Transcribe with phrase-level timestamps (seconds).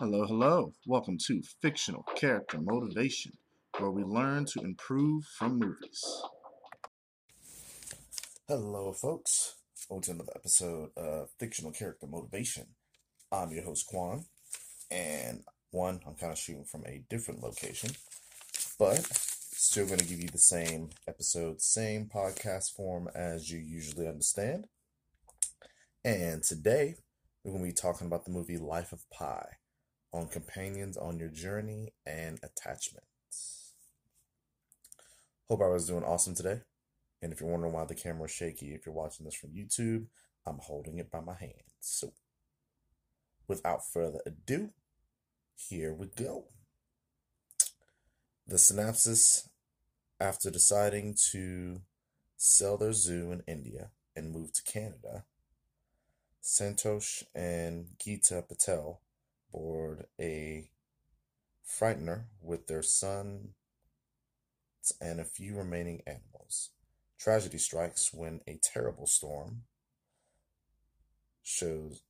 [0.00, 0.72] Hello, hello.
[0.86, 3.32] Welcome to Fictional Character Motivation,
[3.76, 6.02] where we learn to improve from movies.
[8.48, 9.56] Hello, folks.
[9.90, 12.68] Welcome to another episode of Fictional Character Motivation.
[13.30, 14.24] I'm your host, Quan,
[14.90, 17.90] and one, I'm kind of shooting from a different location,
[18.78, 19.06] but
[19.52, 24.66] still going to give you the same episode, same podcast form as you usually understand.
[26.02, 26.94] And today,
[27.44, 29.44] we're going to be talking about the movie Life of Pi
[30.12, 33.74] on companions on your journey and attachments.
[35.48, 36.60] Hope I was doing awesome today.
[37.22, 40.06] And if you're wondering why the camera is shaky, if you're watching this from YouTube,
[40.46, 41.52] I'm holding it by my hand.
[41.80, 42.12] So,
[43.46, 44.70] without further ado,
[45.54, 46.46] here we go.
[48.46, 49.48] The synopsis
[50.18, 51.82] after deciding to
[52.36, 55.24] sell their zoo in India and move to Canada,
[56.42, 59.00] Santosh and Geeta Patel
[59.52, 60.70] board a
[61.66, 63.50] frightener with their son
[65.00, 66.70] and a few remaining animals.
[67.18, 69.62] Tragedy strikes when a terrible storm
[71.42, 72.02] shows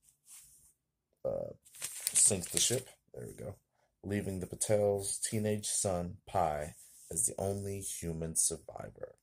[1.25, 1.53] uh,
[2.13, 2.89] sinks the ship.
[3.13, 3.55] There we go,
[4.03, 6.75] leaving the Patel's teenage son Pi
[7.11, 9.15] as the only human survivor.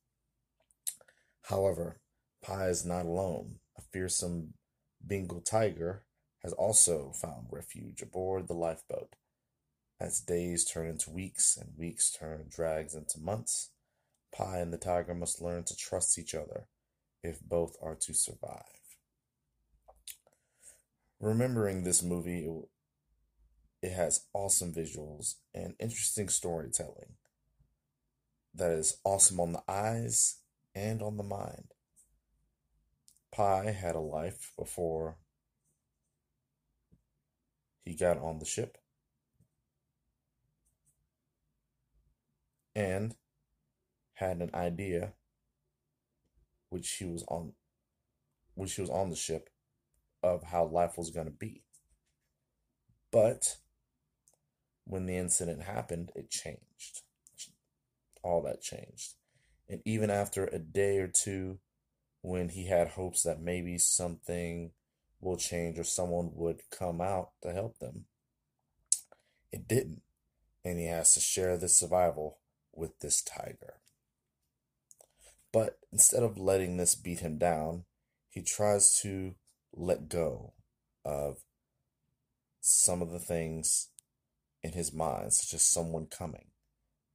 [1.43, 2.01] However,
[2.43, 3.57] Pi is not alone.
[3.77, 4.55] A fearsome
[5.01, 6.05] Bengal tiger
[6.43, 9.17] has also found refuge aboard the lifeboat.
[10.01, 13.71] As days turn into weeks and weeks turn drags into months,
[14.33, 16.69] Pi and the tiger must learn to trust each other
[17.23, 18.63] if both are to survive.
[21.21, 22.49] Remembering this movie,
[23.83, 27.15] it, has awesome visuals and interesting storytelling
[28.55, 30.37] that is awesome on the eyes
[30.75, 31.73] and on the mind.
[33.33, 35.17] Pi had a life before
[37.89, 38.77] he got on the ship.
[42.75, 43.15] And
[44.15, 45.15] had an idea
[46.69, 47.53] which he was on
[48.55, 49.49] which he was on the ship
[50.23, 51.63] of how life was going to be.
[53.11, 53.57] But
[54.85, 57.03] when the incident happened it changed.
[58.23, 59.15] All that changed.
[59.69, 61.59] And even after a day or two
[62.21, 64.73] when he had hopes that maybe something
[65.21, 68.05] will change or someone would come out to help them.
[69.53, 70.03] It didn't,
[70.65, 72.39] and he has to share the survival
[72.75, 73.81] with this tiger.
[75.53, 77.85] But instead of letting this beat him down,
[78.29, 79.35] he tries to
[79.73, 80.53] let go
[81.05, 81.39] of
[82.61, 83.89] some of the things
[84.63, 86.49] in his mind, such as someone coming,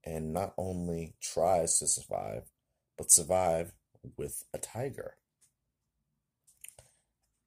[0.03, 2.49] and not only tries to survive,
[2.97, 3.73] but survive
[4.17, 5.17] with a tiger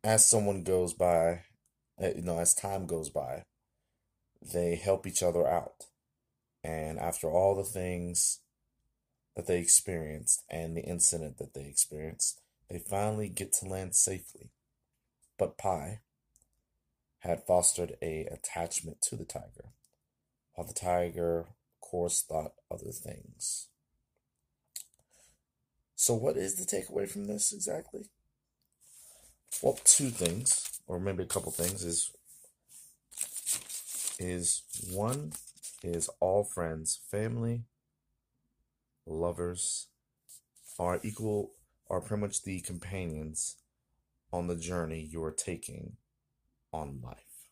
[0.07, 1.43] as someone goes by,
[1.99, 3.43] eh, you know, as time goes by,
[4.41, 5.87] they help each other out.
[6.63, 8.39] And after all the things
[9.35, 12.41] that they experienced and the incident that they experienced,
[12.71, 14.51] they finally get to land safely.
[15.39, 16.03] But Pi
[17.21, 19.73] had fostered a attachment to the tiger,
[20.55, 21.47] while the tiger, of
[21.81, 23.67] course, thought other things.
[25.97, 28.09] So, what is the takeaway from this exactly?
[29.63, 32.11] Well, two things, or maybe a couple things, is
[34.19, 35.33] is one
[35.83, 37.65] is all friends, family,
[39.07, 39.89] lovers
[40.79, 41.53] are equal
[41.89, 43.57] are pretty much the companions
[44.33, 45.97] on the journey you are taking
[46.73, 47.49] on life.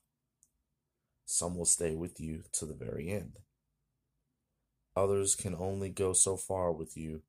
[1.25, 3.39] Some will stay with you to the very end.
[4.97, 7.23] Others can only go so far with you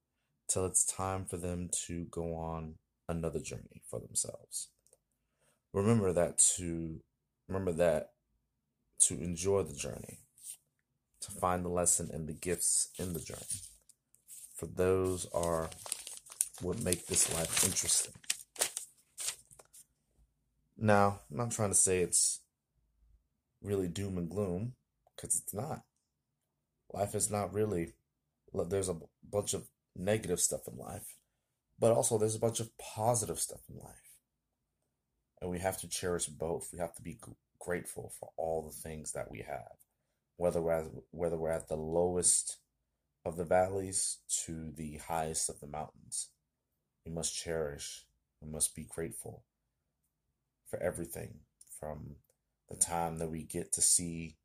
[0.47, 2.75] till it's time for them to go on
[3.07, 4.69] another journey for themselves.
[5.73, 7.01] Remember that to
[7.47, 8.11] remember that
[9.01, 10.19] to enjoy the journey,
[11.21, 13.61] to find the lesson and the gifts in the journey.
[14.55, 15.69] For those are
[16.61, 18.13] what make this life interesting.
[20.77, 22.41] Now, I'm not trying to say it's
[23.61, 24.73] really doom and gloom,
[25.15, 25.81] because it's not.
[26.93, 27.93] Life is not really,
[28.53, 28.97] there's a
[29.29, 31.15] bunch of negative stuff in life.
[31.79, 34.19] But also, there's a bunch of positive stuff in life.
[35.41, 36.69] And we have to cherish both.
[36.71, 37.19] We have to be
[37.59, 39.73] grateful for all the things that we have,
[40.37, 42.57] whether we're at, whether we're at the lowest
[43.25, 46.29] of the valleys to the highest of the mountains.
[47.05, 48.05] We must cherish,
[48.41, 49.43] we must be grateful
[50.69, 51.39] for everything
[51.79, 52.15] from
[52.69, 54.37] the time that we get to see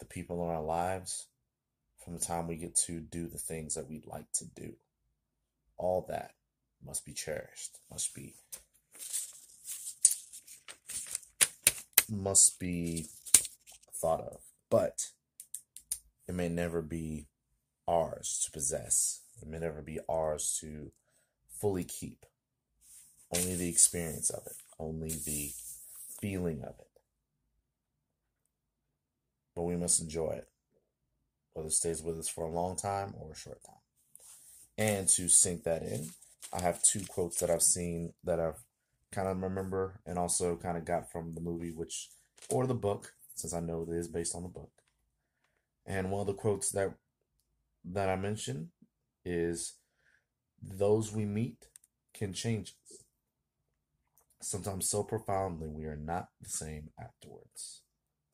[0.00, 1.28] the people in our lives,
[2.04, 4.74] from the time we get to do the things that we'd like to do.
[5.76, 6.32] All that
[6.84, 8.34] must be cherished, must be
[12.10, 13.06] must be
[13.92, 14.40] thought of.
[14.70, 15.08] But
[16.26, 17.26] it may never be
[17.86, 19.22] ours to possess.
[19.40, 20.90] It may never be ours to
[21.60, 22.24] fully keep.
[23.34, 25.52] Only the experience of it, only the
[26.20, 26.86] feeling of it.
[29.54, 30.48] But we must enjoy it,
[31.52, 33.74] whether it stays with us for a long time or a short time.
[34.78, 36.10] And to sink that in,
[36.52, 38.62] I have two quotes that I've seen that I've
[39.12, 42.08] kind of remember and also kind of got from the movie, which
[42.50, 44.70] or the book, since I know it is based on the book.
[45.86, 46.94] And one of the quotes that
[47.84, 48.68] that I mentioned
[49.24, 49.74] is
[50.60, 51.66] those we meet
[52.14, 53.04] can change us.
[54.40, 57.82] Sometimes so profoundly we are not the same afterwards.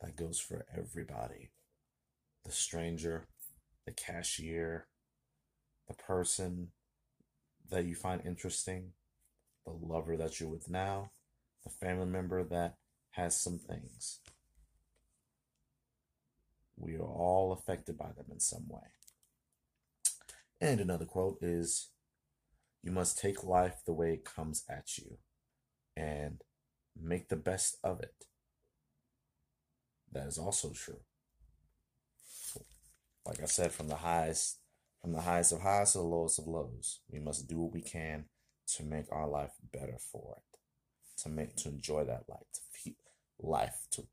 [0.01, 1.51] That goes for everybody.
[2.45, 3.29] The stranger,
[3.87, 4.87] the cashier,
[5.89, 6.69] the person
[7.71, 8.93] that you find interesting,
[9.65, 11.11] the lover that you're with now,
[11.65, 12.77] the family member that
[13.13, 14.21] has some things.
[16.77, 18.89] We are all affected by them in some way.
[20.61, 21.91] And another quote is
[22.83, 25.19] You must take life the way it comes at you
[25.97, 26.43] and
[27.01, 28.27] make the best of it.
[30.13, 31.01] That is also true.
[33.27, 34.59] Like I said, from the highest
[35.05, 37.83] from the highest of highs to the lowest of lows, we must do what we
[37.83, 38.25] can
[38.67, 40.59] to make our life better for it,
[41.21, 42.95] to make to enjoy that life, to feel
[43.39, 44.07] life, to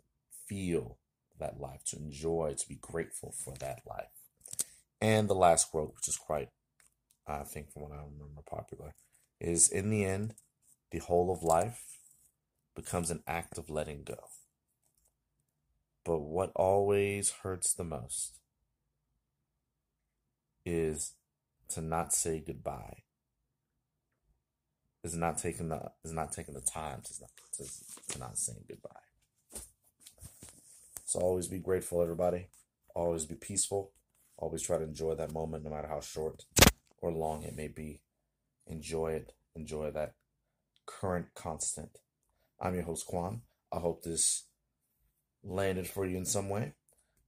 [0.46, 0.98] feel
[1.40, 4.10] that life, to enjoy, to be grateful for that life.
[5.00, 6.50] And the last quote, which is quite,
[7.26, 8.94] I think, from what I remember, popular,
[9.40, 10.34] is in the end,
[10.92, 12.00] the whole of life
[12.76, 14.26] becomes an act of letting go.
[16.04, 18.41] But what always hurts the most
[20.66, 21.14] is
[21.70, 23.04] to not say goodbye
[25.04, 28.64] is not taking the is not taking the time to not, to, to not saying
[28.68, 28.90] goodbye.
[31.06, 32.48] So always be grateful, everybody.
[32.96, 33.92] Always be peaceful.
[34.38, 36.46] Always try to enjoy that moment, no matter how short
[37.00, 38.02] or long it may be.
[38.68, 39.34] Enjoy it.
[39.56, 40.14] Enjoy that
[40.86, 41.98] current constant.
[42.60, 43.42] I'm your host, Quan.
[43.72, 44.46] I hope this
[45.44, 46.74] landed for you in some way.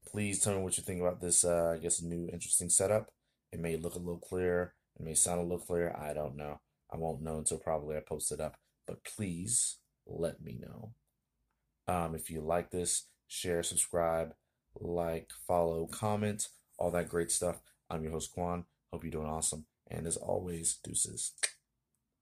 [0.09, 3.12] Please tell me what you think about this, uh, I guess, new interesting setup.
[3.54, 4.74] It may look a little clearer.
[5.00, 5.96] It may sound a little clearer.
[5.96, 6.60] I don't know.
[6.92, 8.58] I won't know until probably I post it up.
[8.88, 9.78] But please
[10.08, 10.94] let me know.
[11.88, 14.34] Um, if you like this, share, subscribe,
[14.76, 16.48] like, follow, comment,
[16.80, 17.62] all that great stuff.
[17.90, 18.66] I'm your host, Quan.
[18.92, 19.66] Hope you're doing awesome.
[19.90, 21.34] And as always, deuces.